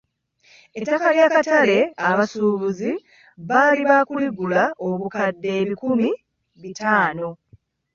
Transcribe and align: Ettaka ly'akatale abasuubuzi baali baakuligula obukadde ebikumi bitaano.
Ettaka 0.79 1.07
ly'akatale 1.15 1.79
abasuubuzi 2.09 2.91
baali 3.47 3.81
baakuligula 3.89 4.63
obukadde 4.87 5.49
ebikumi 5.61 6.07
bitaano. 6.61 7.29